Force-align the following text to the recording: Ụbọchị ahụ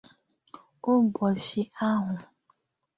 Ụbọchị 0.93 1.61
ahụ 1.87 2.13